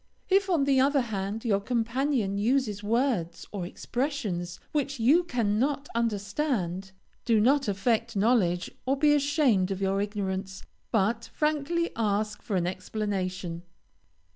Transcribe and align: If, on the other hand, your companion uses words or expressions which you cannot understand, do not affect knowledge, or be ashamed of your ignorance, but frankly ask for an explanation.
If, 0.29 0.49
on 0.49 0.63
the 0.63 0.79
other 0.79 1.01
hand, 1.01 1.45
your 1.45 1.59
companion 1.59 2.39
uses 2.39 2.81
words 2.83 3.45
or 3.51 3.67
expressions 3.67 4.59
which 4.71 4.99
you 4.99 5.23
cannot 5.23 5.89
understand, 5.93 6.91
do 7.23 7.39
not 7.39 7.67
affect 7.67 8.15
knowledge, 8.15 8.71
or 8.87 8.97
be 8.97 9.13
ashamed 9.13 9.69
of 9.69 9.79
your 9.79 10.01
ignorance, 10.01 10.63
but 10.91 11.29
frankly 11.33 11.91
ask 11.95 12.41
for 12.41 12.55
an 12.55 12.65
explanation. 12.65 13.61